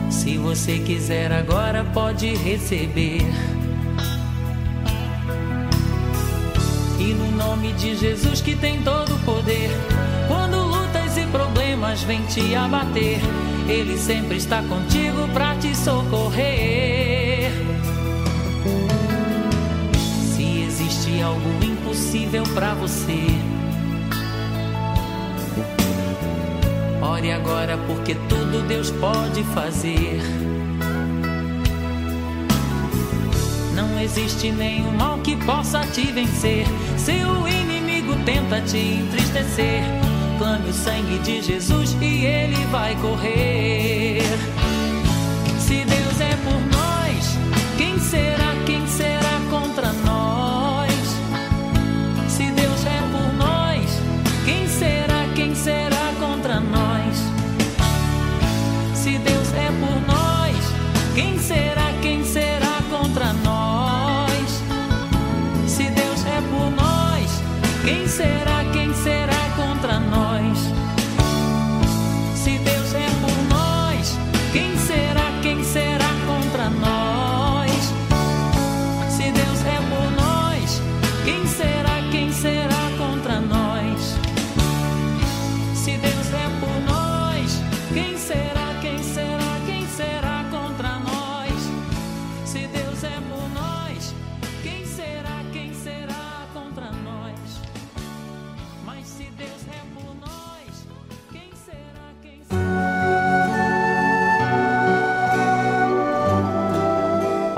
[0.09, 3.21] Se você quiser agora, pode receber.
[6.99, 9.69] E no nome de Jesus que tem todo o poder,
[10.27, 13.19] quando lutas e problemas vêm te abater,
[13.67, 17.51] Ele sempre está contigo para te socorrer.
[20.35, 23.27] Se existe algo impossível para você,
[27.19, 30.21] ore agora porque tudo Deus pode fazer.
[33.75, 36.65] Não existe nenhum mal que possa te vencer.
[36.97, 39.83] Se o inimigo tenta te entristecer,
[40.37, 44.21] clame o sangue de Jesus e ele vai correr.
[45.59, 47.37] Se Deus é por nós,
[47.77, 48.48] quem será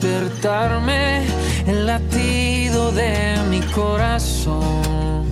[0.00, 1.26] despertarme
[1.66, 5.26] el latido de mi corazón.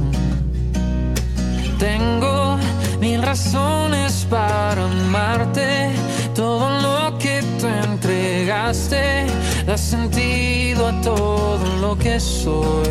[1.78, 2.58] Tengo
[3.00, 5.90] mil razones para amarte,
[6.34, 9.26] todo lo que tú entregaste
[9.66, 12.85] da sentido a todo lo que soy.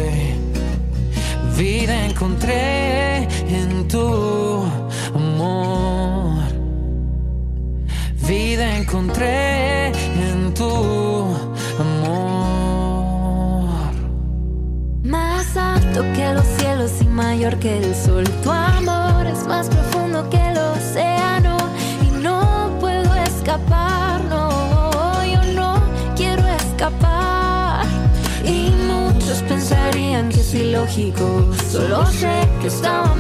[30.96, 31.44] México.
[31.70, 33.15] Solo sé que estamos.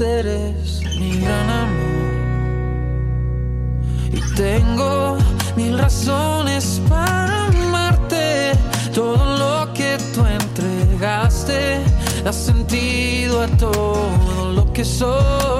[0.00, 2.06] eres mi gran amor.
[4.12, 5.16] Y tengo
[5.56, 8.52] mil razones para amarte.
[8.94, 11.80] Todo lo que tú entregaste
[12.24, 15.55] da sentido a todo lo que soy.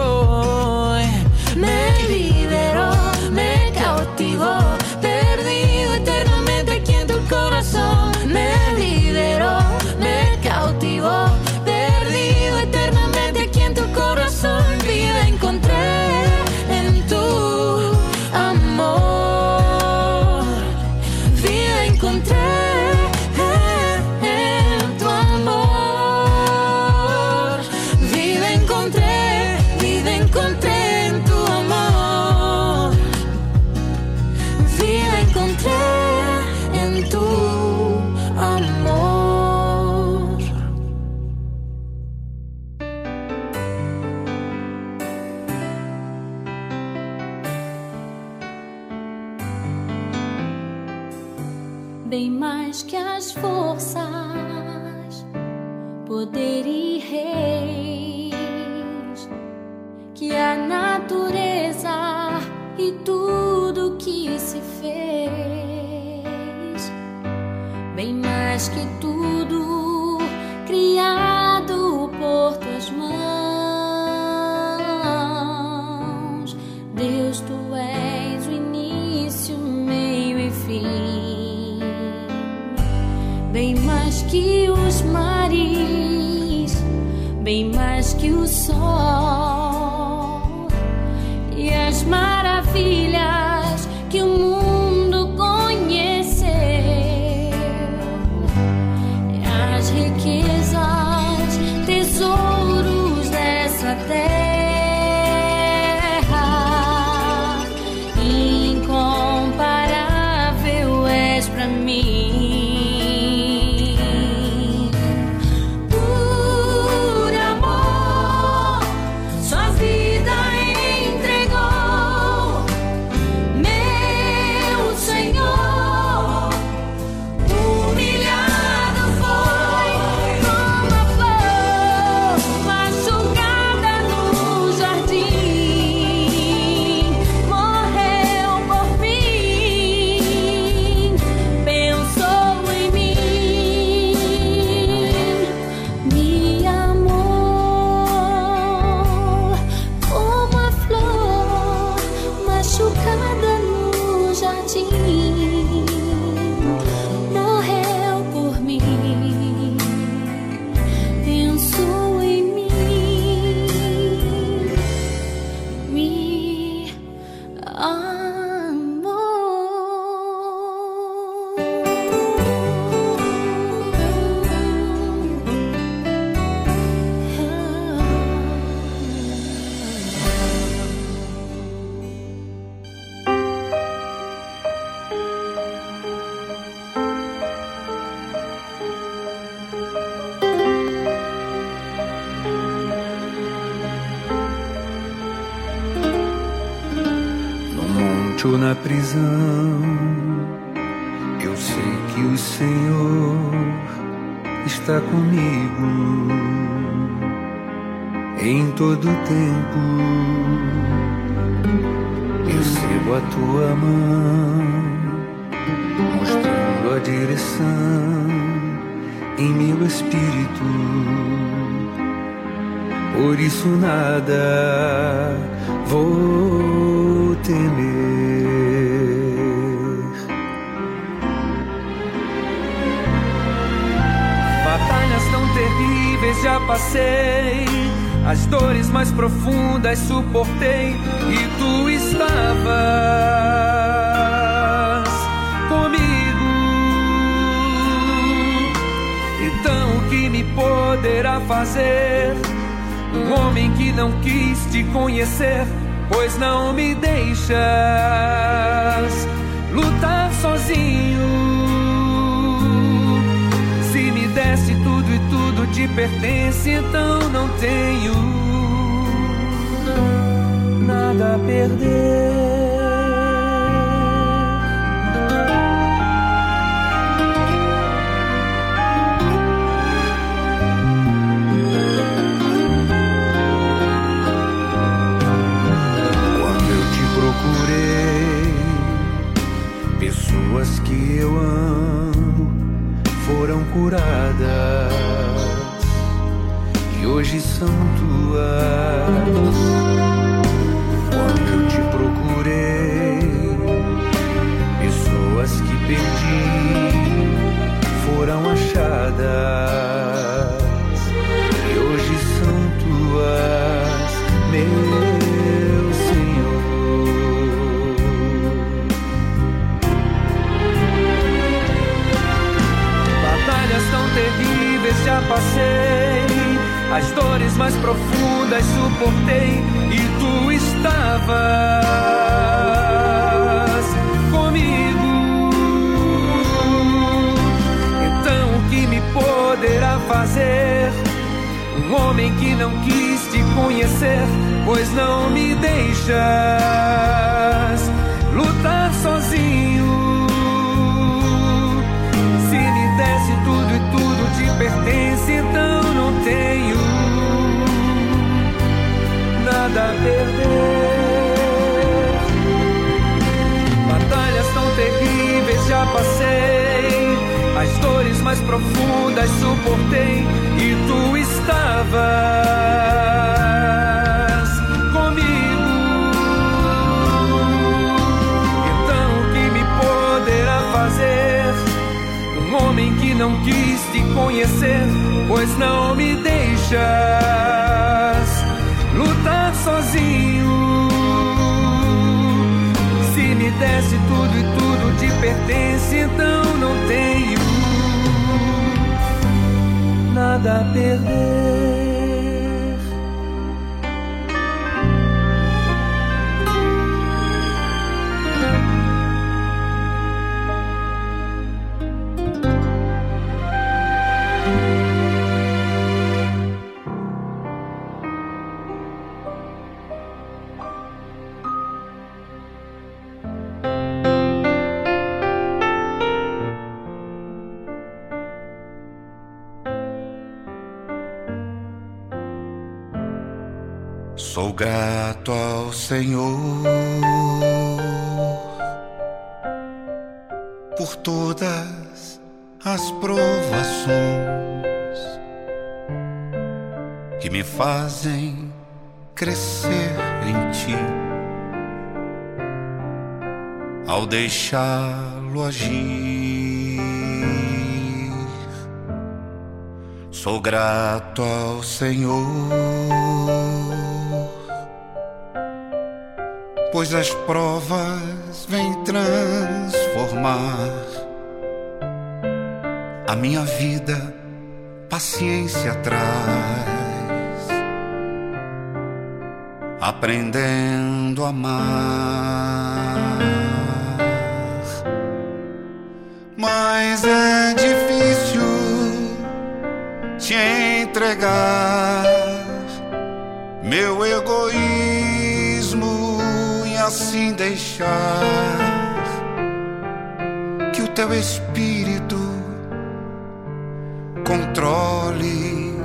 [504.27, 505.77] Controle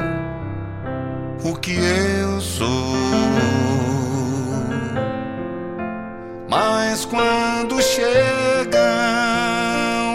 [1.44, 2.68] o que eu sou.
[6.50, 8.82] Mas quando chegam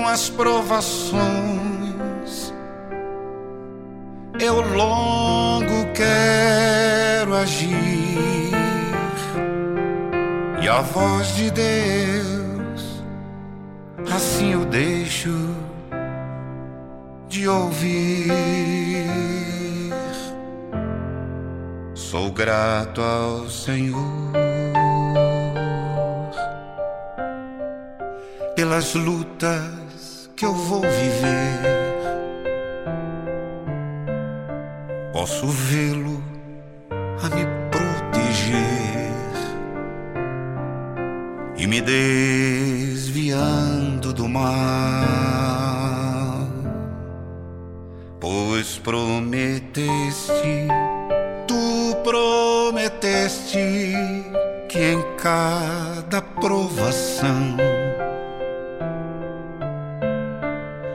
[0.09, 1.23] as provações,
[4.41, 8.51] eu logo quero agir
[10.61, 13.03] e a voz de Deus
[14.13, 15.31] assim eu deixo
[17.37, 18.31] de ouvir.
[21.95, 24.33] Sou grato ao Senhor
[28.55, 31.61] pelas lutas que eu vou viver.
[35.13, 36.25] Posso vê-lo
[36.91, 39.13] a me proteger
[41.59, 43.35] e me desviando
[44.15, 45.46] do mal,
[48.27, 50.67] pois prometeste,
[51.47, 53.95] tu prometeste
[54.69, 57.57] que em cada provação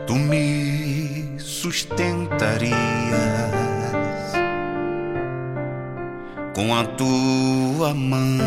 [0.06, 2.76] tu me sustentarias
[6.54, 8.42] com a tua mão.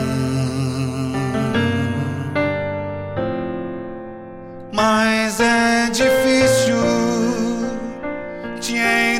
[4.74, 6.23] Mas é difícil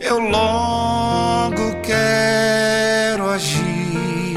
[0.00, 4.34] eu logo quero agir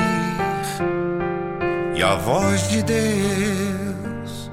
[1.96, 4.52] e a voz de Deus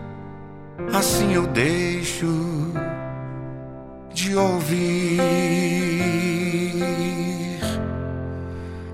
[0.94, 2.70] assim eu deixo
[4.12, 5.20] de ouvir.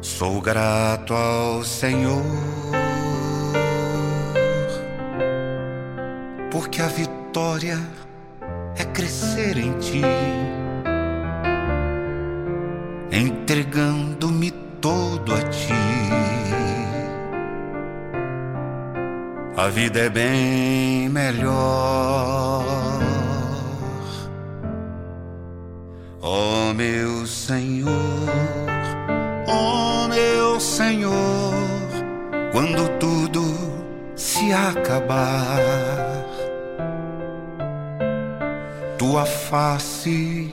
[0.01, 2.23] Sou grato ao Senhor,
[6.51, 7.79] porque a vitória
[8.79, 10.03] é crescer em ti,
[13.11, 14.51] entregando-me
[14.81, 15.73] todo a ti.
[19.57, 22.65] A vida é bem melhor.
[26.21, 27.91] Ó oh, meu Senhor,
[29.47, 31.55] ó oh, meu Senhor,
[32.53, 33.43] quando tudo
[34.17, 35.61] se acabar,
[38.99, 40.53] tua face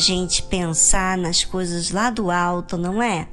[0.00, 3.28] gente pensar nas coisas lá do alto, não é?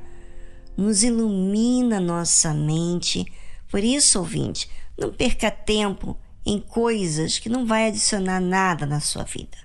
[0.77, 3.26] Nos ilumina nossa mente.
[3.72, 6.15] Por isso, ouvinte, não perca tempo
[6.45, 9.57] em coisas que não vai adicionar nada na sua vida.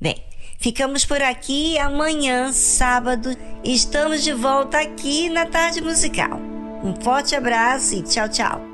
[0.00, 0.22] Bem,
[0.58, 1.78] ficamos por aqui.
[1.78, 6.38] Amanhã, sábado, estamos de volta aqui na Tarde Musical.
[6.84, 8.69] Um forte abraço e tchau, tchau.